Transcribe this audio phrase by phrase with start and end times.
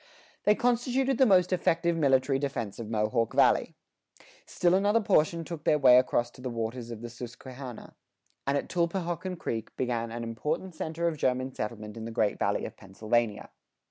[0.45, 3.75] They constituted the most effective military defense of Mohawk Valley.
[4.47, 7.93] Still another portion took their way across to the waters of the Susquehanna,
[8.47, 12.65] and at Tulpehockon Creek began an important center of German settlement in the Great Valley
[12.65, 13.51] of Pennsylvania.